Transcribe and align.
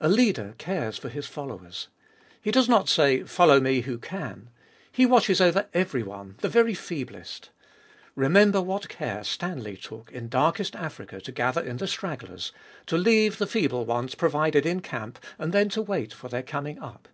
A 0.00 0.08
leader 0.08 0.54
cares 0.56 0.96
for 0.96 1.10
his 1.10 1.26
followers.— 1.26 1.88
He 2.40 2.50
does 2.50 2.70
not 2.70 2.88
say, 2.88 3.24
Follow 3.24 3.60
me, 3.60 3.82
who 3.82 3.98
can. 3.98 4.48
He 4.90 5.04
watches 5.04 5.42
over 5.42 5.68
everyone, 5.74 6.36
the 6.38 6.48
very 6.48 6.72
feeblest. 6.72 7.50
Remember 8.14 8.62
what 8.62 8.88
care 8.88 9.22
Stanley 9.24 9.76
took 9.76 10.10
in 10.10 10.30
darkest 10.30 10.74
Africa 10.74 11.20
to 11.20 11.32
gather 11.32 11.60
in 11.60 11.76
the 11.76 11.86
stragglers— 11.86 12.50
to 12.86 12.96
leave 12.96 13.36
the 13.36 13.46
feeble 13.46 13.84
ones 13.84 14.14
provided 14.14 14.64
in 14.64 14.80
camp, 14.80 15.18
and 15.38 15.52
then 15.52 15.68
to 15.68 15.82
wait 15.82 16.14
for 16.14 16.28
their 16.30 16.42
coming 16.42 16.78
up. 16.78 17.06